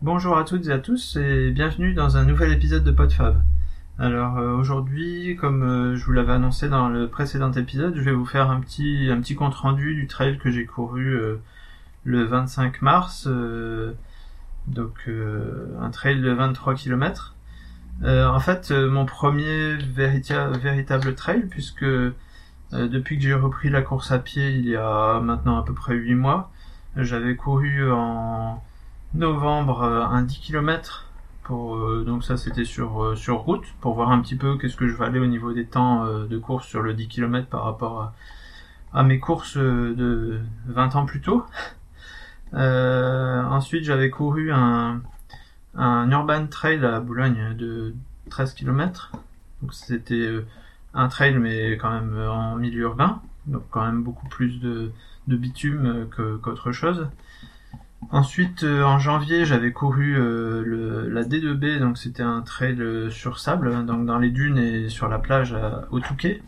Bonjour 0.00 0.38
à 0.38 0.44
toutes 0.44 0.68
et 0.68 0.70
à 0.70 0.78
tous 0.78 1.16
et 1.16 1.50
bienvenue 1.50 1.92
dans 1.92 2.16
un 2.16 2.24
nouvel 2.24 2.52
épisode 2.52 2.84
de 2.84 2.92
PodFab. 2.92 3.42
Alors 3.98 4.38
euh, 4.38 4.52
aujourd'hui, 4.52 5.34
comme 5.34 5.64
euh, 5.64 5.96
je 5.96 6.04
vous 6.04 6.12
l'avais 6.12 6.34
annoncé 6.34 6.68
dans 6.68 6.88
le 6.88 7.08
précédent 7.08 7.50
épisode, 7.50 7.96
je 7.96 8.02
vais 8.02 8.12
vous 8.12 8.24
faire 8.24 8.48
un 8.48 8.60
petit 8.60 9.08
un 9.10 9.20
petit 9.20 9.34
compte 9.34 9.56
rendu 9.56 9.96
du 9.96 10.06
trail 10.06 10.38
que 10.38 10.52
j'ai 10.52 10.66
couru 10.66 11.16
euh, 11.16 11.40
le 12.04 12.22
25 12.22 12.80
mars, 12.80 13.28
donc 14.68 15.10
un 15.80 15.90
trail 15.90 16.20
de 16.20 16.30
23 16.30 16.76
km. 16.76 17.34
en 18.04 18.38
fait, 18.38 18.70
mon 18.70 19.04
premier 19.04 19.78
véritable 19.78 21.16
trail, 21.16 21.48
puisque 21.50 21.84
depuis 22.70 23.16
que 23.16 23.22
j'ai 23.24 23.34
repris 23.34 23.68
la 23.68 23.82
course 23.82 24.12
à 24.12 24.20
pied 24.20 24.52
il 24.52 24.68
y 24.68 24.76
a 24.76 25.18
maintenant 25.18 25.58
à 25.58 25.64
peu 25.64 25.74
près 25.74 25.96
8 25.96 26.14
mois, 26.14 26.52
j'avais 26.96 27.34
couru 27.34 27.90
en 27.90 28.62
novembre 29.14 29.82
un 29.84 30.22
10 30.22 30.38
km 30.40 31.08
pour, 31.48 31.76
euh, 31.76 32.04
donc 32.06 32.24
ça 32.24 32.36
c'était 32.36 32.66
sur, 32.66 33.02
euh, 33.02 33.16
sur 33.16 33.38
route 33.38 33.64
pour 33.80 33.94
voir 33.94 34.10
un 34.10 34.20
petit 34.20 34.36
peu 34.36 34.58
qu'est-ce 34.58 34.76
que 34.76 34.86
je 34.86 34.94
valais 34.94 35.18
au 35.18 35.26
niveau 35.26 35.54
des 35.54 35.64
temps 35.64 36.04
euh, 36.04 36.26
de 36.26 36.36
course 36.36 36.66
sur 36.66 36.82
le 36.82 36.92
10 36.92 37.08
km 37.08 37.48
par 37.48 37.64
rapport 37.64 38.12
à, 38.92 39.02
mes 39.02 39.18
courses 39.18 39.56
de 39.56 40.40
20 40.66 40.96
ans 40.96 41.06
plus 41.06 41.22
tôt. 41.22 41.44
ensuite 42.52 43.84
j'avais 43.84 44.10
couru 44.10 44.52
un, 44.52 45.00
un 45.74 46.10
urban 46.10 46.46
trail 46.48 46.84
à 46.84 47.00
Boulogne 47.00 47.54
de 47.56 47.94
13 48.28 48.52
km. 48.52 49.12
Donc 49.62 49.72
c'était 49.72 50.30
un 50.92 51.08
trail 51.08 51.38
mais 51.38 51.78
quand 51.78 51.90
même 51.90 52.18
en 52.28 52.56
milieu 52.56 52.82
urbain, 52.82 53.22
donc 53.46 53.62
quand 53.70 53.84
même 53.84 54.02
beaucoup 54.02 54.28
plus 54.28 54.60
de, 54.60 54.92
de 55.28 55.36
bitume 55.36 56.08
qu'autre 56.42 56.72
chose. 56.72 57.08
Ensuite, 58.10 58.62
euh, 58.62 58.84
en 58.84 58.98
janvier, 58.98 59.44
j'avais 59.44 59.70
couru 59.72 60.16
euh, 60.16 60.62
le, 60.64 61.08
la 61.10 61.24
D2B, 61.24 61.78
donc 61.78 61.98
c'était 61.98 62.22
un 62.22 62.40
trail 62.40 62.80
euh, 62.80 63.10
sur 63.10 63.38
sable, 63.38 63.84
donc 63.84 64.06
dans 64.06 64.18
les 64.18 64.30
dunes 64.30 64.56
et 64.56 64.88
sur 64.88 65.08
la 65.08 65.18
plage 65.18 65.54
au 65.90 66.00
Touquet. 66.00 66.42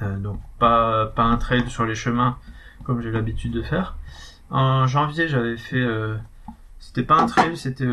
donc 0.00 0.40
pas, 0.58 1.06
pas 1.06 1.24
un 1.24 1.36
trail 1.36 1.68
sur 1.68 1.84
les 1.84 1.94
chemins 1.94 2.38
comme 2.84 3.02
j'ai 3.02 3.10
l'habitude 3.10 3.52
de 3.52 3.60
faire. 3.60 3.98
En 4.48 4.86
janvier, 4.86 5.28
j'avais 5.28 5.58
fait, 5.58 5.86
c'était 6.78 7.02
pas 7.02 7.20
un 7.20 7.26
trail, 7.26 7.56
c'était 7.56 7.86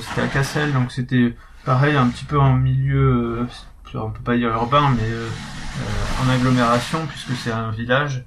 c'était 0.00 0.22
à 0.22 0.26
Cassel, 0.26 0.72
donc 0.72 0.90
c'était 0.90 1.36
pareil 1.64 1.96
un 1.96 2.08
petit 2.08 2.24
peu 2.24 2.38
en 2.38 2.54
milieu, 2.54 3.46
on 3.94 4.10
peut 4.10 4.22
pas 4.24 4.36
dire 4.36 4.50
urbain, 4.50 4.90
mais 4.90 6.24
en 6.24 6.28
agglomération 6.28 7.06
puisque 7.06 7.32
c'est 7.36 7.52
un 7.52 7.70
village 7.70 8.24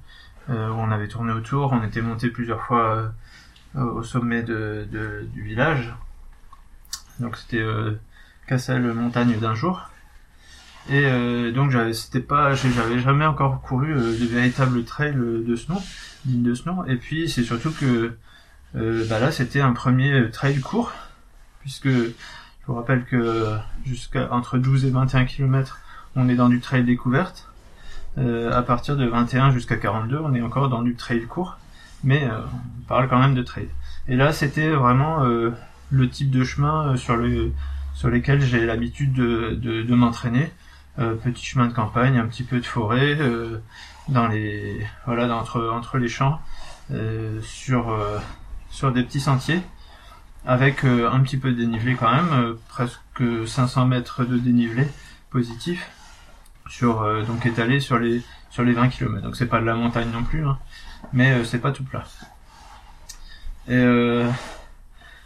où 0.48 0.52
on 0.52 0.90
avait 0.90 1.08
tourné 1.08 1.32
autour, 1.32 1.72
on 1.72 1.82
était 1.82 2.00
monté 2.00 2.30
plusieurs 2.30 2.62
fois 2.62 3.12
au 3.76 4.02
sommet 4.02 4.42
du 4.42 5.42
village. 5.42 5.94
Donc 7.20 7.36
c'était 7.36 7.58
euh, 7.58 7.98
Cassel 8.46 8.82
montagne 8.92 9.38
d'un 9.38 9.54
jour. 9.54 9.90
Et 10.88 11.04
euh, 11.04 11.50
donc 11.50 11.72
j'avais 11.72 11.92
c'était 11.92 12.20
pas 12.20 12.54
j'avais 12.54 13.00
jamais 13.00 13.26
encore 13.26 13.60
couru 13.60 13.92
euh, 13.92 14.18
de 14.18 14.24
véritables 14.24 14.84
trails 14.84 15.14
de 15.14 15.56
snow, 15.56 15.80
digne 16.24 16.44
de 16.44 16.54
snow. 16.54 16.84
Et 16.86 16.96
puis 16.96 17.28
c'est 17.28 17.42
surtout 17.42 17.72
que 17.72 18.12
euh, 18.76 19.06
bah 19.08 19.18
là 19.18 19.32
c'était 19.32 19.60
un 19.60 19.72
premier 19.72 20.30
trail 20.30 20.60
court 20.60 20.92
puisque 21.60 21.88
je 21.88 22.12
vous 22.66 22.74
rappelle 22.74 23.04
que 23.04 23.56
jusqu'à 23.84 24.32
entre 24.32 24.58
12 24.58 24.84
et 24.84 24.90
21 24.90 25.24
km 25.24 25.80
on 26.14 26.28
est 26.28 26.36
dans 26.36 26.48
du 26.48 26.60
trail 26.60 26.84
découverte. 26.84 27.48
à 28.16 28.62
partir 28.62 28.96
de 28.96 29.06
21 29.06 29.50
jusqu'à 29.50 29.76
42 29.76 30.18
on 30.18 30.34
est 30.34 30.42
encore 30.42 30.68
dans 30.68 30.82
du 30.82 30.94
trail 30.94 31.22
court 31.26 31.58
mais 32.04 32.24
euh, 32.24 32.40
on 32.78 32.82
parle 32.82 33.08
quand 33.08 33.18
même 33.18 33.34
de 33.34 33.42
trail. 33.42 33.68
Et 34.08 34.16
là, 34.16 34.32
c'était 34.32 34.70
vraiment 34.70 35.24
euh, 35.24 35.50
le 35.90 36.08
type 36.08 36.30
de 36.30 36.44
chemin 36.44 36.88
euh, 36.92 36.96
sur 36.96 37.16
le 37.16 37.52
sur 37.94 38.10
lesquels 38.10 38.42
j'ai 38.42 38.66
l'habitude 38.66 39.14
de, 39.14 39.94
m'entraîner. 39.94 40.52
petit 40.98 41.46
chemin 41.46 41.66
de 41.66 41.72
campagne, 41.72 42.18
un 42.18 42.26
petit 42.26 42.42
peu 42.42 42.60
de 42.60 42.66
forêt, 42.66 43.18
dans 44.10 44.28
les 44.28 44.86
voilà 45.06 45.34
entre 45.34 45.96
les 45.96 46.08
champs, 46.08 46.38
sur 47.40 48.92
des 48.92 49.02
petits 49.02 49.20
sentiers, 49.20 49.62
avec 50.44 50.84
un 50.84 51.20
petit 51.20 51.38
peu 51.38 51.52
de 51.52 51.56
dénivelé 51.56 51.94
quand 51.94 52.12
même, 52.12 52.56
presque 52.68 53.46
500 53.46 53.86
mètres 53.86 54.26
de 54.26 54.36
dénivelé 54.36 54.86
positif, 55.30 55.90
sur 56.68 57.24
donc 57.26 57.46
étalé 57.46 57.80
sur 57.80 57.98
les 57.98 58.22
sur 58.50 58.62
les 58.64 58.72
20 58.72 58.88
km. 58.88 59.22
Donc 59.22 59.36
c'est 59.36 59.46
pas 59.46 59.60
de 59.60 59.66
la 59.66 59.74
montagne 59.74 60.08
non 60.12 60.22
plus. 60.22 60.46
Hein 60.46 60.58
mais 61.12 61.32
euh, 61.32 61.44
c'est 61.44 61.58
pas 61.58 61.72
tout 61.72 61.84
plat. 61.84 62.04
Et 63.68 63.74
euh, 63.74 64.28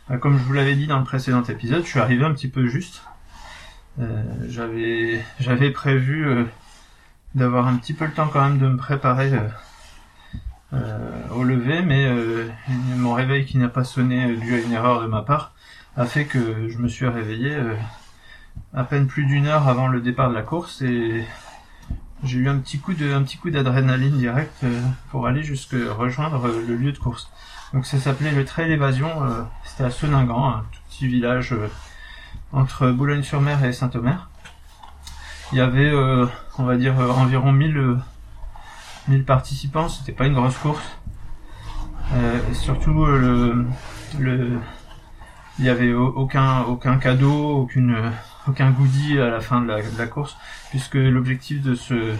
bah, 0.08 0.16
comme 0.18 0.38
je 0.38 0.42
vous 0.42 0.52
l'avais 0.52 0.74
dit 0.74 0.86
dans 0.86 0.98
le 0.98 1.04
précédent 1.04 1.42
épisode, 1.44 1.84
je 1.84 1.88
suis 1.88 2.00
arrivé 2.00 2.24
un 2.24 2.32
petit 2.32 2.48
peu 2.48 2.66
juste. 2.66 3.02
Euh, 4.00 4.22
j'avais 4.48 5.22
j'avais 5.40 5.70
prévu 5.70 6.46
d'avoir 7.34 7.66
un 7.66 7.76
petit 7.76 7.92
peu 7.92 8.06
le 8.06 8.12
temps 8.12 8.28
quand 8.28 8.42
même 8.42 8.58
de 8.58 8.68
me 8.68 8.76
préparer 8.76 9.32
au 11.34 11.42
lever, 11.42 11.82
mais 11.82 12.08
mon 12.96 13.12
réveil 13.12 13.44
qui 13.44 13.58
n'a 13.58 13.68
pas 13.68 13.84
sonné 13.84 14.36
dû 14.36 14.54
à 14.54 14.58
une 14.58 14.72
erreur 14.72 15.02
de 15.02 15.06
ma 15.06 15.22
part 15.22 15.52
a 15.96 16.06
fait 16.06 16.24
que 16.24 16.68
je 16.68 16.78
me 16.78 16.86
suis 16.86 17.06
réveillé 17.06 17.56
à 18.72 18.84
peine 18.84 19.06
plus 19.06 19.26
d'une 19.26 19.46
heure 19.46 19.68
avant 19.68 19.88
le 19.88 20.00
départ 20.00 20.30
de 20.30 20.34
la 20.34 20.42
course 20.42 20.82
et 20.82 21.24
j'ai 22.22 22.38
eu 22.38 22.48
un 22.48 22.58
petit 22.58 22.78
coup 22.78 22.92
petit 22.92 23.38
coup 23.38 23.50
d'adrénaline 23.50 24.18
direct 24.18 24.52
euh, 24.64 24.80
pour 25.10 25.26
aller 25.26 25.42
jusque 25.42 25.74
rejoindre 25.74 26.48
euh, 26.48 26.64
le 26.68 26.76
lieu 26.76 26.92
de 26.92 26.98
course. 26.98 27.30
Donc 27.72 27.86
ça 27.86 27.98
s'appelait 27.98 28.32
le 28.32 28.44
Trail 28.44 28.70
Évasion. 28.70 29.24
Euh, 29.24 29.42
c'était 29.64 29.84
à 29.84 29.90
Soningran, 29.90 30.50
un 30.50 30.64
tout 30.70 30.80
petit 30.88 31.06
village 31.06 31.54
entre 32.52 32.90
Boulogne-sur-Mer 32.90 33.64
et 33.64 33.72
Saint-Omer. 33.72 34.28
Il 35.52 35.58
y 35.58 35.60
avait, 35.60 35.92
on 36.58 36.64
va 36.64 36.76
dire, 36.76 36.96
environ 36.98 37.52
1000, 37.52 37.96
1000 39.08 39.24
participants. 39.24 39.88
C'était 39.88 40.12
pas 40.12 40.26
une 40.26 40.34
grosse 40.34 40.58
course. 40.58 40.96
surtout, 42.52 43.06
il 45.58 45.64
y 45.64 45.68
avait 45.68 45.92
aucun, 45.92 46.60
aucun 46.62 46.98
cadeau, 46.98 47.62
aucune 47.62 48.12
aucun 48.48 48.70
goodie 48.70 49.18
à 49.18 49.28
la 49.28 49.40
fin 49.40 49.60
de 49.60 49.72
la, 49.98 50.06
course, 50.06 50.36
puisque 50.70 50.94
l'objectif 50.94 51.62
de 51.62 51.74
ce 51.74 52.14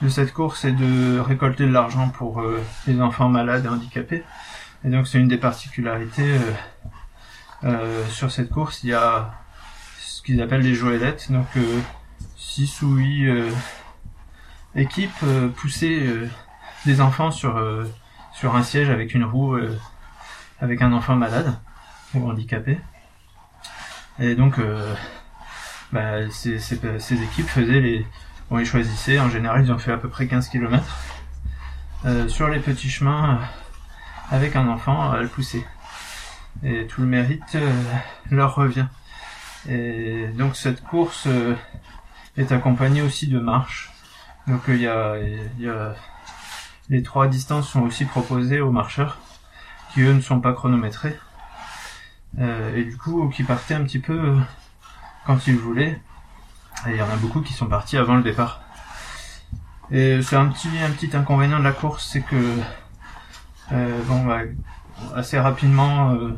de 0.00 0.08
cette 0.08 0.32
course 0.32 0.64
est 0.64 0.72
de 0.72 1.20
récolter 1.20 1.64
de 1.64 1.72
l'argent 1.72 2.08
pour 2.08 2.40
euh, 2.40 2.60
les 2.86 3.00
enfants 3.00 3.28
malades 3.28 3.64
et 3.64 3.68
handicapés. 3.68 4.24
Et 4.84 4.88
donc 4.88 5.06
c'est 5.06 5.18
une 5.18 5.28
des 5.28 5.38
particularités 5.38 6.32
euh, 6.32 6.52
euh, 7.64 8.06
sur 8.08 8.32
cette 8.32 8.50
course. 8.50 8.82
Il 8.82 8.90
y 8.90 8.94
a 8.94 9.32
ce 10.00 10.22
qu'ils 10.22 10.42
appellent 10.42 10.62
les 10.62 10.74
joëlettes, 10.74 11.30
donc 11.30 11.46
6 12.36 12.82
ou 12.82 12.96
8 12.96 13.52
équipes 14.74 15.24
pousser 15.56 16.08
des 16.86 17.00
enfants 17.00 17.30
sur 17.30 17.60
sur 18.32 18.56
un 18.56 18.62
siège 18.62 18.88
avec 18.90 19.14
une 19.14 19.24
roue 19.24 19.56
avec 20.60 20.80
un 20.82 20.92
enfant 20.92 21.16
malade 21.16 21.58
ou 22.14 22.28
handicapé. 22.28 22.78
Et 24.18 24.34
donc 24.34 24.58
bah, 25.92 26.30
ces, 26.30 26.58
ces, 26.58 27.22
équipes 27.22 27.48
faisaient 27.48 27.80
les, 27.80 28.06
bon, 28.50 28.58
ils 28.58 28.66
choisissaient, 28.66 29.20
en 29.20 29.28
général, 29.28 29.64
ils 29.64 29.72
ont 29.72 29.78
fait 29.78 29.92
à 29.92 29.98
peu 29.98 30.08
près 30.08 30.26
15 30.26 30.48
km 30.48 30.82
euh, 32.06 32.28
sur 32.28 32.48
les 32.48 32.60
petits 32.60 32.88
chemins 32.88 33.34
euh, 33.34 34.34
avec 34.34 34.56
un 34.56 34.68
enfant 34.68 35.10
à 35.10 35.20
le 35.20 35.28
pousser. 35.28 35.66
Et 36.62 36.86
tout 36.86 37.02
le 37.02 37.06
mérite 37.06 37.54
euh, 37.54 37.70
leur 38.30 38.54
revient. 38.54 38.86
Et 39.68 40.28
donc 40.28 40.56
cette 40.56 40.82
course 40.82 41.24
euh, 41.26 41.54
est 42.36 42.52
accompagnée 42.52 43.02
aussi 43.02 43.28
de 43.28 43.38
marches. 43.38 43.92
Donc 44.48 44.62
il 44.68 44.80
y 44.80 44.88
a, 44.88 45.16
y 45.58 45.68
a 45.68 45.94
les 46.88 47.02
trois 47.02 47.28
distances 47.28 47.68
sont 47.68 47.82
aussi 47.82 48.04
proposées 48.06 48.60
aux 48.60 48.72
marcheurs 48.72 49.18
qui 49.92 50.00
eux 50.00 50.12
ne 50.12 50.20
sont 50.20 50.40
pas 50.40 50.52
chronométrés. 50.52 51.16
et 52.38 52.82
du 52.82 52.96
coup 52.96 53.28
qui 53.28 53.44
partaient 53.44 53.74
un 53.74 53.84
petit 53.84 54.00
peu 54.00 54.36
quand 55.26 55.46
ils 55.46 55.56
voulaient. 55.56 56.00
Et 56.86 56.90
il 56.90 56.96
y 56.96 57.02
en 57.02 57.10
a 57.10 57.16
beaucoup 57.16 57.40
qui 57.40 57.52
sont 57.52 57.66
partis 57.66 57.96
avant 57.96 58.16
le 58.16 58.22
départ. 58.22 58.62
Et 59.90 60.22
c'est 60.22 60.36
un 60.36 60.46
petit, 60.46 60.70
un 60.82 60.90
petit 60.90 61.14
inconvénient 61.16 61.58
de 61.58 61.64
la 61.64 61.72
course, 61.72 62.08
c'est 62.10 62.22
que 62.22 62.58
euh, 63.72 64.02
bon, 64.04 64.24
bah, 64.24 64.40
assez 65.14 65.38
rapidement, 65.38 66.12
euh, 66.14 66.36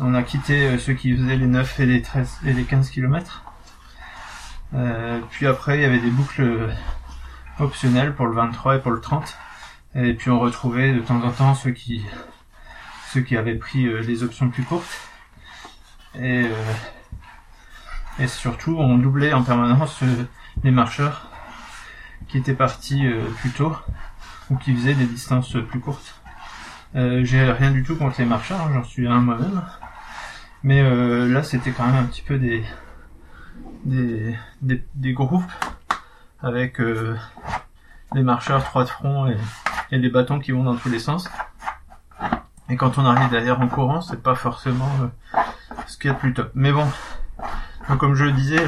on 0.00 0.14
a 0.14 0.22
quitté 0.22 0.66
euh, 0.66 0.78
ceux 0.78 0.94
qui 0.94 1.16
faisaient 1.16 1.36
les 1.36 1.46
9 1.46 1.80
et 1.80 1.86
les 1.86 2.02
13 2.02 2.40
et 2.46 2.52
les 2.52 2.64
15 2.64 2.90
km. 2.90 3.44
puis 5.30 5.46
après, 5.46 5.78
il 5.78 5.82
y 5.82 5.84
avait 5.84 6.00
des 6.00 6.10
boucles 6.10 6.74
optionnelles 7.58 8.14
pour 8.14 8.26
le 8.26 8.34
23 8.34 8.76
et 8.76 8.80
pour 8.80 8.92
le 8.92 9.00
30. 9.00 9.36
Et 9.94 10.12
puis 10.14 10.30
on 10.30 10.38
retrouvait 10.38 10.92
de 10.92 11.00
temps 11.00 11.22
en 11.22 11.30
temps 11.30 11.54
ceux 11.54 11.70
qui 11.70 12.04
ceux 13.12 13.22
qui 13.22 13.36
avaient 13.36 13.54
pris 13.54 13.84
les 14.02 14.22
options 14.22 14.50
plus 14.50 14.62
courtes. 14.62 15.00
Et 16.20 16.44
et 18.18 18.26
surtout, 18.26 18.76
on 18.78 18.98
doublait 18.98 19.32
en 19.32 19.42
permanence 19.42 20.02
euh, 20.02 20.24
les 20.64 20.70
marcheurs 20.70 21.28
qui 22.28 22.38
étaient 22.38 22.54
partis 22.54 23.06
euh, 23.06 23.24
plus 23.40 23.50
tôt 23.50 23.74
ou 24.50 24.56
qui 24.56 24.74
faisaient 24.74 24.94
des 24.94 25.06
distances 25.06 25.56
plus 25.68 25.80
courtes. 25.80 26.20
Euh, 26.94 27.24
j'ai 27.24 27.50
rien 27.50 27.72
du 27.72 27.82
tout 27.82 27.96
contre 27.96 28.20
les 28.20 28.26
marcheurs, 28.26 28.60
hein, 28.60 28.70
j'en 28.72 28.84
suis 28.84 29.06
un 29.06 29.20
moi-même. 29.20 29.62
Mais 30.62 30.80
euh, 30.80 31.28
là, 31.28 31.42
c'était 31.42 31.70
quand 31.70 31.86
même 31.86 31.96
un 31.96 32.04
petit 32.04 32.22
peu 32.22 32.38
des 32.38 32.64
des, 33.84 34.36
des, 34.62 35.12
groupes 35.12 35.52
avec 36.42 36.80
euh, 36.80 37.16
des 38.12 38.22
marcheurs 38.22 38.64
trois 38.64 38.82
de 38.82 38.88
front 38.88 39.28
et, 39.28 39.36
et 39.92 39.98
des 40.00 40.08
bâtons 40.08 40.40
qui 40.40 40.50
vont 40.50 40.64
dans 40.64 40.74
tous 40.74 40.88
les 40.88 40.98
sens. 40.98 41.30
Et 42.68 42.76
quand 42.76 42.98
on 42.98 43.04
arrive 43.06 43.30
derrière 43.30 43.60
en 43.60 43.68
courant, 43.68 44.00
c'est 44.00 44.20
pas 44.20 44.34
forcément 44.34 44.90
euh, 45.02 45.40
ce 45.86 45.96
qu'il 45.98 46.08
y 46.08 46.10
a 46.10 46.14
de 46.14 46.18
plus 46.18 46.34
top. 46.34 46.50
Mais 46.54 46.72
bon, 46.72 46.86
comme 47.94 48.14
je 48.14 48.24
le 48.24 48.32
disais, 48.32 48.58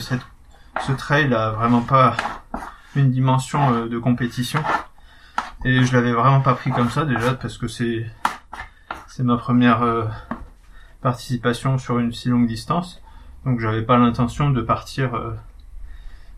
ce 0.00 0.92
trail 0.92 1.32
a 1.32 1.50
vraiment 1.50 1.80
pas 1.80 2.16
une 2.96 3.10
dimension 3.10 3.72
euh, 3.72 3.88
de 3.88 3.98
compétition. 3.98 4.62
Et 5.64 5.82
je 5.84 5.92
l'avais 5.92 6.12
vraiment 6.12 6.40
pas 6.40 6.54
pris 6.54 6.70
comme 6.70 6.90
ça 6.90 7.04
déjà 7.04 7.34
parce 7.34 7.58
que 7.58 7.66
c'est 7.66 8.06
ma 9.20 9.36
première 9.36 9.82
euh, 9.82 10.04
participation 11.00 11.78
sur 11.78 11.98
une 11.98 12.12
si 12.12 12.28
longue 12.28 12.46
distance. 12.46 13.02
Donc 13.44 13.60
j'avais 13.60 13.82
pas 13.82 13.98
l'intention 13.98 14.50
de 14.50 14.60
partir 14.60 15.14
euh, 15.14 15.34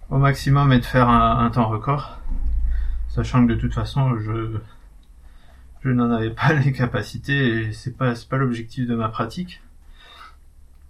au 0.09 0.19
maximum 0.19 0.73
et 0.73 0.79
de 0.79 0.85
faire 0.85 1.09
un, 1.09 1.51
temps 1.51 1.69
record, 1.69 2.19
sachant 3.09 3.47
que 3.47 3.53
de 3.53 3.59
toute 3.59 3.75
façon 3.75 4.17
je 4.19 4.59
je 5.83 5.91
n'en 5.91 6.11
avais 6.11 6.31
pas 6.31 6.53
les 6.65 6.73
capacités 6.73 7.69
et 7.69 7.73
c'est 7.73 7.97
pas 7.97 8.15
c'est 8.15 8.29
pas 8.29 8.37
l'objectif 8.37 8.87
de 8.87 8.95
ma 8.95 9.09
pratique. 9.09 9.63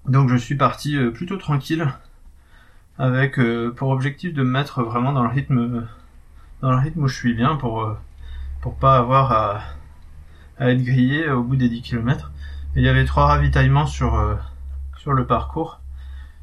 Donc 0.06 0.30
je 0.30 0.36
suis 0.36 0.54
parti 0.54 0.96
euh, 0.96 1.10
plutôt 1.10 1.36
tranquille 1.36 1.86
avec 2.98 3.38
euh, 3.38 3.70
pour 3.70 3.90
objectif 3.90 4.32
de 4.32 4.42
me 4.42 4.50
mettre 4.50 4.82
vraiment 4.82 5.12
dans 5.12 5.22
le 5.22 5.28
rythme 5.28 5.86
dans 6.62 6.70
le 6.70 6.78
rythme 6.78 7.04
où 7.04 7.08
je 7.08 7.14
suis 7.14 7.34
bien 7.34 7.56
pour 7.56 7.82
euh, 7.82 7.96
pour 8.62 8.76
pas 8.76 8.96
avoir 8.96 9.32
à, 9.32 9.60
à 10.58 10.70
être 10.70 10.82
grillé 10.82 11.28
au 11.30 11.42
bout 11.42 11.56
des 11.56 11.68
10 11.68 11.82
km. 11.82 12.32
Il 12.76 12.82
y 12.82 12.88
avait 12.88 13.04
trois 13.04 13.26
ravitaillements 13.26 13.86
sur 13.86 14.38
sur 14.98 15.12
le 15.12 15.26
parcours 15.26 15.80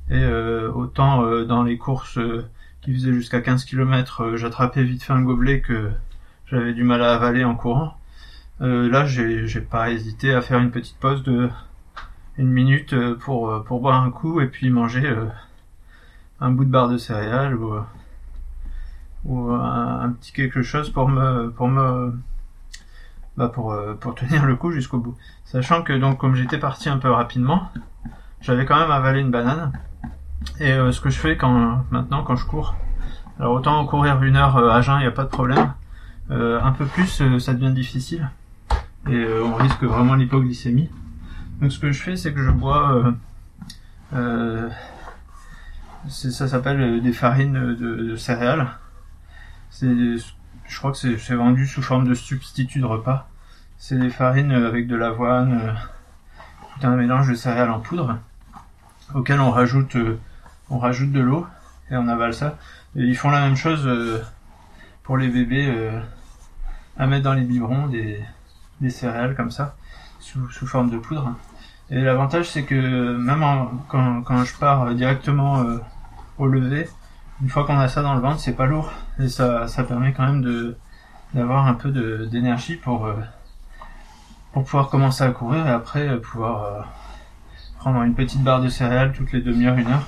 et 0.09 0.25
autant 0.25 1.43
dans 1.43 1.63
les 1.63 1.77
courses 1.77 2.19
qui 2.81 2.93
faisaient 2.93 3.13
jusqu'à 3.13 3.41
15 3.41 3.65
km, 3.65 4.35
j'attrapais 4.35 4.83
vite 4.83 5.03
fait 5.03 5.13
un 5.13 5.21
gobelet 5.21 5.61
que 5.61 5.91
j'avais 6.47 6.73
du 6.73 6.83
mal 6.83 7.01
à 7.03 7.13
avaler 7.13 7.43
en 7.43 7.55
courant. 7.55 7.97
là, 8.59 9.05
j'ai 9.05 9.61
pas 9.61 9.91
hésité 9.91 10.33
à 10.33 10.41
faire 10.41 10.59
une 10.59 10.71
petite 10.71 10.97
pause 10.97 11.23
de 11.23 11.49
une 12.37 12.49
minute 12.49 12.93
euh, 12.93 13.15
pour, 13.15 13.49
euh, 13.49 13.63
pour 13.63 13.81
boire 13.81 14.01
un 14.01 14.11
coup 14.11 14.41
et 14.41 14.47
puis 14.47 14.69
manger 14.69 15.05
euh, 15.05 15.25
un 16.39 16.51
bout 16.51 16.65
de 16.65 16.69
barre 16.69 16.89
de 16.89 16.97
céréales 16.97 17.55
ou, 17.55 17.73
ou 19.25 19.51
un, 19.51 20.09
petit 20.11 20.31
quelque 20.31 20.61
chose 20.61 20.89
pour 20.91 21.09
me 21.09 21.49
pour 21.49 21.67
me 21.67 22.13
bah 23.37 23.49
pour, 23.49 23.75
pour 23.99 24.15
tenir 24.15 24.45
le 24.45 24.55
coup 24.55 24.71
jusqu'au 24.71 24.99
bout. 24.99 25.15
Sachant 25.45 25.81
que 25.81 25.93
donc 25.93 26.19
comme 26.19 26.35
j'étais 26.35 26.59
parti 26.59 26.89
un 26.89 26.97
peu 26.97 27.09
rapidement, 27.09 27.71
j'avais 28.41 28.65
quand 28.65 28.79
même 28.79 28.91
avalé 28.91 29.21
une 29.21 29.31
banane. 29.31 29.73
Et 30.59 30.71
ce 30.91 31.01
que 31.01 31.09
je 31.09 31.19
fais 31.19 31.37
quand 31.37 31.83
maintenant 31.89 32.23
quand 32.23 32.35
je 32.35 32.45
cours, 32.45 32.75
alors 33.39 33.53
autant 33.53 33.83
courir 33.85 34.21
une 34.21 34.35
heure 34.35 34.57
à 34.57 34.81
jeun, 34.81 34.97
il 34.97 35.01
n'y 35.01 35.07
a 35.07 35.11
pas 35.11 35.23
de 35.23 35.29
problème. 35.29 35.73
un 36.29 36.71
peu 36.71 36.85
plus, 36.85 37.39
ça 37.39 37.53
devient 37.53 37.73
difficile 37.73 38.29
et 39.09 39.25
on 39.43 39.55
risque 39.55 39.83
vraiment 39.83 40.13
l'hypoglycémie. 40.13 40.89
Donc 41.59 41.71
ce 41.71 41.79
que 41.79 41.91
je 41.91 42.01
fais, 42.03 42.15
c'est 42.15 42.33
que 42.33 42.43
je 42.43 42.51
bois, 42.51 42.93
euh, 42.93 43.11
euh, 44.13 44.69
ça 46.07 46.47
s'appelle 46.47 46.79
euh, 46.79 47.01
des 47.01 47.13
farines 47.13 47.75
de, 47.75 47.95
de 47.95 48.15
céréales. 48.15 48.67
C'est, 49.71 49.87
je 49.87 50.77
crois 50.77 50.91
que 50.91 51.17
c'est 51.17 51.35
vendu 51.35 51.65
sous 51.65 51.81
forme 51.81 52.07
de 52.07 52.13
substitut 52.13 52.79
de 52.79 52.85
repas. 52.85 53.27
C'est 53.79 53.97
des 53.97 54.11
farines 54.11 54.51
avec 54.51 54.87
de 54.87 54.95
l'avoine, 54.95 55.59
euh, 55.59 55.73
tout 56.79 56.85
un 56.87 56.95
mélange 56.95 57.27
de 57.29 57.33
céréales 57.33 57.71
en 57.71 57.79
poudre, 57.79 58.19
auquel 59.15 59.39
on 59.39 59.49
rajoute, 59.49 59.97
on 60.69 60.77
rajoute 60.77 61.11
de 61.11 61.21
l'eau 61.21 61.47
et 61.89 61.97
on 61.97 62.07
avale 62.07 62.35
ça. 62.35 62.57
Ils 62.95 63.17
font 63.17 63.31
la 63.31 63.41
même 63.41 63.55
chose 63.55 63.89
pour 65.03 65.17
les 65.17 65.27
bébés, 65.27 65.91
à 66.97 67.07
mettre 67.07 67.23
dans 67.23 67.33
les 67.33 67.43
biberons 67.43 67.87
des, 67.87 68.23
des 68.81 68.89
céréales 68.89 69.35
comme 69.35 69.51
ça, 69.51 69.75
sous, 70.19 70.49
sous 70.49 70.67
forme 70.67 70.89
de 70.89 70.97
poudre. 70.97 71.33
Et 71.89 72.01
l'avantage, 72.01 72.49
c'est 72.49 72.63
que 72.63 73.15
même 73.15 73.45
quand, 73.87 74.21
quand 74.23 74.43
je 74.43 74.55
pars 74.57 74.93
directement 74.93 75.61
euh, 75.61 75.77
au 76.37 76.47
lever, 76.47 76.89
une 77.41 77.49
fois 77.49 77.65
qu'on 77.65 77.77
a 77.79 77.87
ça 77.87 78.01
dans 78.01 78.13
le 78.13 78.19
ventre, 78.19 78.39
c'est 78.39 78.55
pas 78.55 78.65
lourd. 78.65 78.91
Et 79.19 79.29
ça, 79.29 79.67
ça 79.67 79.83
permet 79.83 80.11
quand 80.11 80.25
même 80.25 80.75
d'avoir 81.33 81.67
un 81.67 81.75
peu 81.75 81.91
d'énergie 82.27 82.75
pour, 82.75 83.05
euh, 83.05 83.13
pour 84.51 84.65
pouvoir 84.65 84.89
commencer 84.89 85.23
à 85.23 85.31
courir 85.31 85.65
et 85.65 85.71
après 85.71 86.07
euh, 86.09 86.19
pouvoir 86.19 86.87
prendre 87.79 88.01
une 88.01 88.15
petite 88.15 88.43
barre 88.43 88.61
de 88.61 88.69
céréales 88.69 89.13
toutes 89.13 89.31
les 89.31 89.41
demi-heures, 89.41 89.77
une 89.77 89.87
heure 89.87 90.07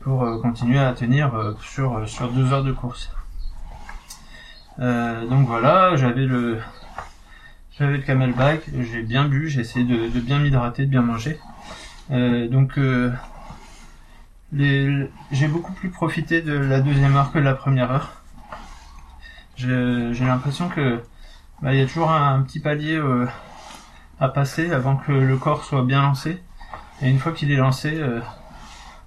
pour 0.00 0.40
continuer 0.40 0.78
à 0.78 0.92
tenir 0.92 1.32
sur, 1.60 2.08
sur 2.08 2.30
deux 2.30 2.52
heures 2.52 2.62
de 2.62 2.70
course. 2.70 3.10
donc 4.78 5.48
voilà, 5.48 5.96
j'avais 5.96 6.26
le, 6.26 6.60
j'avais 7.78 7.98
le 7.98 8.02
camelback, 8.02 8.62
j'ai 8.80 9.02
bien 9.02 9.26
bu, 9.26 9.48
j'ai 9.48 9.60
essayé 9.60 9.84
de, 9.84 10.08
de, 10.08 10.20
bien 10.20 10.38
m'hydrater, 10.38 10.86
de 10.86 10.90
bien 10.90 11.02
manger. 11.02 11.38
Euh, 12.10 12.48
donc 12.48 12.78
euh, 12.78 13.12
j'ai 14.52 15.48
beaucoup 15.48 15.72
plus 15.72 15.90
profité 15.90 16.40
de 16.40 16.52
la 16.52 16.80
deuxième 16.80 17.16
heure 17.16 17.32
que 17.32 17.38
de 17.38 17.44
la 17.44 17.54
première 17.54 17.90
heure. 17.90 18.22
J'ai 19.56 20.24
l'impression 20.24 20.68
que 20.68 21.02
bah, 21.62 21.72
il 21.72 21.80
y 21.80 21.82
a 21.82 21.86
toujours 21.86 22.10
un, 22.10 22.42
petit 22.42 22.60
palier 22.60 22.96
euh, 22.96 23.26
à 24.20 24.28
passer 24.28 24.72
avant 24.72 24.96
que 24.96 25.12
le 25.12 25.36
corps 25.36 25.64
soit 25.64 25.82
bien 25.82 26.02
lancé. 26.02 26.42
Et 27.02 27.10
une 27.10 27.18
fois 27.18 27.32
qu'il 27.32 27.50
est 27.50 27.56
lancé, 27.56 27.94
euh, 27.94 28.20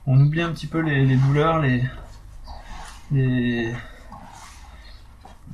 on 0.07 0.19
oublie 0.19 0.41
un 0.41 0.51
petit 0.51 0.67
peu 0.67 0.79
les, 0.79 1.05
les 1.05 1.15
douleurs, 1.15 1.59
les, 1.59 1.83
les, 3.11 3.73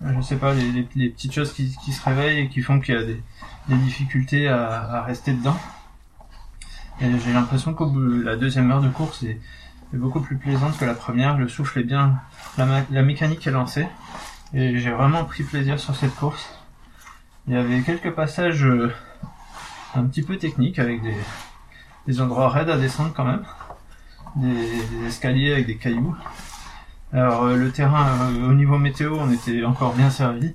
je 0.03 0.21
sais 0.21 0.35
pas, 0.35 0.53
les, 0.53 1.09
petites 1.09 1.33
choses 1.33 1.53
qui, 1.53 1.69
se 1.69 2.03
réveillent 2.03 2.45
et 2.45 2.49
qui 2.49 2.61
font 2.61 2.79
qu'il 2.79 2.95
y 2.95 2.97
a 2.97 3.03
des, 3.03 3.21
difficultés 3.67 4.47
à, 4.47 5.03
rester 5.03 5.33
dedans. 5.33 5.57
Et 7.01 7.05
j'ai 7.19 7.33
l'impression 7.33 7.73
qu'au 7.73 7.87
bout 7.87 8.21
la 8.21 8.35
deuxième 8.35 8.71
heure 8.71 8.81
de 8.81 8.89
course 8.89 9.23
est, 9.23 9.39
beaucoup 9.93 10.19
plus 10.19 10.35
plaisante 10.35 10.77
que 10.77 10.85
la 10.85 10.93
première. 10.93 11.37
Le 11.37 11.47
souffle 11.47 11.79
est 11.79 11.83
bien, 11.83 12.19
la, 12.57 13.01
mécanique 13.03 13.47
est 13.47 13.51
lancée. 13.51 13.87
Et 14.53 14.77
j'ai 14.77 14.91
vraiment 14.91 15.25
pris 15.25 15.43
plaisir 15.43 15.79
sur 15.79 15.95
cette 15.95 16.13
course. 16.15 16.49
Il 17.47 17.53
y 17.53 17.57
avait 17.57 17.81
quelques 17.81 18.11
passages 18.11 18.65
euh, 18.65 18.91
un 19.95 20.05
petit 20.05 20.23
peu 20.23 20.37
techniques 20.37 20.79
avec 20.79 21.01
des, 22.07 22.21
endroits 22.21 22.49
raides 22.49 22.69
à 22.69 22.77
descendre 22.77 23.13
quand 23.15 23.25
même. 23.25 23.43
Des 24.35 25.07
escaliers 25.07 25.53
avec 25.53 25.67
des 25.67 25.77
cailloux. 25.77 26.15
Alors 27.13 27.43
euh, 27.43 27.55
le 27.55 27.71
terrain 27.71 28.07
euh, 28.07 28.49
au 28.49 28.53
niveau 28.53 28.77
météo, 28.77 29.17
on 29.19 29.31
était 29.31 29.63
encore 29.63 29.93
bien 29.93 30.09
servi. 30.09 30.53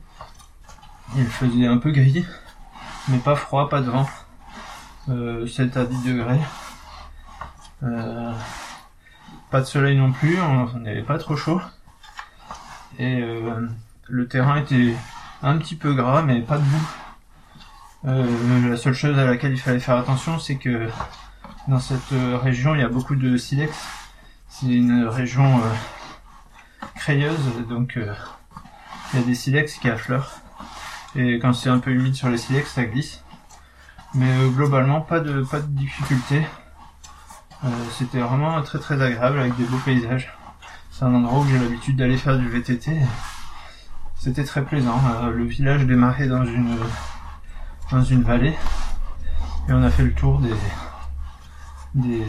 Il 1.17 1.27
faisait 1.27 1.67
un 1.67 1.79
peu 1.79 1.91
gris, 1.91 2.25
mais 3.09 3.19
pas 3.19 3.37
froid, 3.37 3.69
pas 3.69 3.81
de 3.81 3.91
vent. 3.91 4.09
Euh, 5.09 5.47
7 5.47 5.77
à 5.77 5.85
10 5.85 6.05
degrés. 6.05 6.41
Euh, 7.83 8.33
pas 9.51 9.61
de 9.61 9.67
soleil 9.67 9.97
non 9.97 10.13
plus, 10.13 10.39
on 10.41 10.79
n'avait 10.79 11.03
pas 11.03 11.19
trop 11.19 11.37
chaud. 11.37 11.61
Et 12.99 13.25
le 14.09 14.29
terrain 14.29 14.57
était 14.57 14.95
un 15.43 15.57
petit 15.57 15.75
peu 15.75 15.95
gras, 15.95 16.23
mais 16.23 16.43
pas 16.43 16.59
de 16.59 16.65
boue. 16.65 18.69
la 18.69 18.77
seule 18.77 18.93
chose 18.93 19.19
à 19.19 19.25
laquelle 19.25 19.53
il 19.53 19.61
fallait 19.61 19.81
faire 19.81 19.97
attention, 19.97 20.39
c'est 20.39 20.57
que 20.57 20.89
dans 21.67 21.81
cette 21.81 22.13
région, 22.43 22.75
il 22.75 22.83
y 22.83 22.85
a 22.85 22.89
beaucoup 22.89 23.17
de 23.17 23.37
silex. 23.37 23.75
C'est 24.49 24.67
une 24.67 25.07
région 25.07 25.61
crayeuse, 26.95 27.67
donc 27.69 27.97
euh, 27.97 28.15
il 29.13 29.21
y 29.21 29.23
a 29.23 29.27
des 29.27 29.35
silex 29.35 29.75
qui 29.75 29.89
affleurent. 29.89 30.33
Et 31.17 31.39
quand 31.39 31.53
c'est 31.53 31.71
un 31.71 31.79
peu 31.79 31.91
humide 31.91 32.15
sur 32.15 32.29
les 32.29 32.39
silex, 32.39 32.73
ça 32.73 32.85
glisse. 32.85 33.25
Mais 34.15 34.31
euh, 34.31 34.49
globalement, 34.49 35.01
pas 35.01 35.21
de, 35.21 35.43
pas 35.43 35.61
de 35.61 35.67
difficulté. 35.67 36.47
Euh, 37.65 37.69
c'était 37.93 38.21
vraiment 38.21 38.61
très 38.63 38.79
très 38.79 39.01
agréable 39.01 39.39
avec 39.39 39.57
des 39.57 39.65
beaux 39.65 39.79
paysages. 39.79 40.33
C'est 40.91 41.05
un 41.05 41.15
endroit 41.15 41.41
où 41.41 41.49
j'ai 41.49 41.59
l'habitude 41.59 41.97
d'aller 41.97 42.17
faire 42.17 42.39
du 42.39 42.49
VTT. 42.49 43.01
C'était 44.17 44.45
très 44.45 44.65
plaisant. 44.65 45.01
le 45.33 45.45
village 45.45 45.87
démarrait 45.87 46.29
dans 46.29 46.45
une 46.45 46.77
dans 47.91 48.03
une 48.03 48.23
vallée 48.23 48.55
et 49.69 49.73
on 49.73 49.83
a 49.83 49.91
fait 49.91 50.03
le 50.03 50.13
tour 50.13 50.41
des 50.41 50.55
des, 51.95 52.25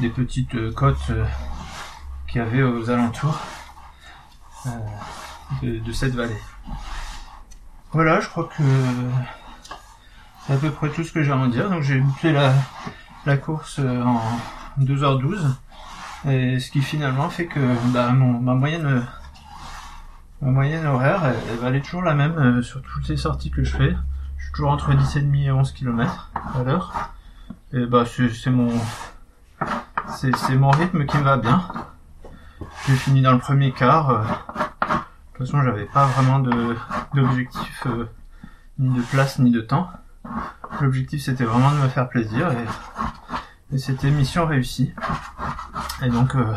des 0.00 0.08
petites 0.08 0.72
côtes 0.74 1.10
qu'il 2.30 2.40
y 2.40 2.44
avait 2.44 2.62
aux 2.62 2.88
alentours 2.90 3.40
euh, 4.66 4.70
de, 5.62 5.92
cette 5.92 6.14
vallée. 6.14 6.38
Voilà, 7.92 8.20
je 8.20 8.28
crois 8.28 8.44
que 8.56 8.62
c'est 10.46 10.52
à 10.52 10.56
peu 10.56 10.70
près 10.70 10.90
tout 10.90 11.02
ce 11.02 11.12
que 11.12 11.22
j'ai 11.22 11.32
à 11.32 11.36
en 11.36 11.48
dire. 11.48 11.68
Donc 11.70 11.82
j'ai 11.82 11.98
bouclé 11.98 12.32
la, 13.26 13.36
course 13.36 13.80
euh, 13.80 14.02
en 14.02 14.22
2h12. 14.80 15.38
Et 16.28 16.60
ce 16.60 16.70
qui 16.70 16.82
finalement 16.82 17.30
fait 17.30 17.46
que 17.46 17.60
bah, 17.92 18.10
ma 18.12 18.54
moyenne 18.54 19.06
moyenne 20.42 20.86
horaire 20.86 21.22
elle, 21.24 21.66
aller 21.66 21.82
toujours 21.82 22.02
la 22.02 22.14
même 22.14 22.38
euh, 22.38 22.62
sur 22.62 22.80
toutes 22.82 23.08
les 23.08 23.16
sorties 23.16 23.50
que 23.50 23.64
je 23.64 23.76
fais. 23.76 23.96
Je 24.36 24.44
suis 24.44 24.52
toujours 24.52 24.70
entre 24.70 24.92
10,5 24.92 25.44
et 25.44 25.50
11 25.50 25.72
km 25.72 26.30
à 26.58 26.62
l'heure. 26.62 27.10
Et 27.72 27.86
bah 27.86 28.04
c'est 28.06 28.50
mon 28.50 28.70
c'est 30.14 30.56
mon 30.56 30.70
rythme 30.70 31.06
qui 31.06 31.16
me 31.16 31.22
va 31.22 31.36
bien. 31.36 31.62
J'ai 32.86 32.94
fini 32.94 33.22
dans 33.22 33.32
le 33.32 33.38
premier 33.38 33.72
quart. 33.72 34.10
Euh, 34.10 34.22
de 34.22 34.26
toute 35.34 35.46
façon, 35.46 35.62
j'avais 35.62 35.86
pas 35.86 36.06
vraiment 36.06 36.38
d'objectif, 37.14 37.86
euh, 37.86 38.08
ni 38.78 38.96
de 38.96 39.02
place, 39.02 39.38
ni 39.38 39.50
de 39.50 39.60
temps. 39.60 39.90
L'objectif, 40.80 41.22
c'était 41.22 41.44
vraiment 41.44 41.72
de 41.72 41.76
me 41.76 41.88
faire 41.88 42.08
plaisir 42.08 42.50
et, 42.52 43.78
c'était 43.78 44.10
mission 44.10 44.46
réussie. 44.46 44.92
Et 46.02 46.08
donc, 46.08 46.34
euh, 46.34 46.54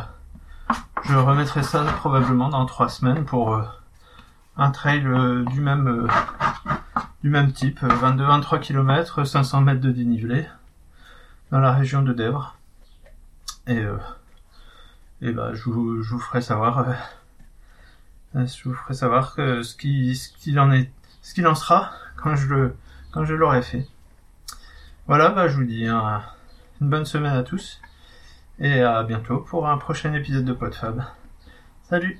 je 1.03 1.15
remettrai 1.15 1.63
ça 1.63 1.83
probablement 1.83 2.49
dans 2.49 2.65
trois 2.65 2.89
semaines 2.89 3.23
pour 3.25 3.61
un 4.57 4.71
trail 4.71 5.01
du 5.47 5.61
même 5.61 6.07
du 7.23 7.29
même 7.29 7.53
type, 7.53 7.81
22-23 7.81 8.59
km, 8.59 9.23
500 9.23 9.61
mètres 9.61 9.79
de 9.79 9.91
dénivelé 9.91 10.45
dans 11.51 11.59
la 11.59 11.71
région 11.71 12.01
de 12.01 12.11
Dèvres. 12.11 12.57
Et, 13.67 13.77
euh, 13.77 13.97
et 15.23 15.33
je 15.53 15.69
vous, 15.69 16.03
je 16.03 16.09
vous 16.11 16.19
ferai 16.19 16.41
savoir, 16.41 16.79
euh, 16.79 16.93
euh, 18.35 18.45
je 18.45 18.67
vous 18.67 18.75
ferai 18.75 18.93
savoir 18.93 19.35
ce 19.35 19.75
qui, 19.75 20.21
qu'il 20.37 20.59
en 20.59 20.71
est, 20.71 20.91
ce 21.21 21.33
qu'il 21.33 21.47
en 21.47 21.55
sera 21.55 21.93
quand 22.17 22.35
je 22.35 22.47
le, 22.47 22.75
quand 23.11 23.23
je 23.23 23.33
l'aurai 23.33 23.61
fait. 23.61 23.87
Voilà, 25.07 25.29
bah, 25.29 25.47
je 25.47 25.55
vous 25.55 25.63
dis 25.63 25.85
une 25.87 26.21
bonne 26.81 27.05
semaine 27.05 27.33
à 27.33 27.43
tous 27.43 27.81
et 28.59 28.81
à 28.81 29.03
bientôt 29.03 29.39
pour 29.39 29.69
un 29.69 29.77
prochain 29.77 30.13
épisode 30.13 30.45
de 30.45 30.53
PodFab. 30.53 31.03
Salut 31.83 32.11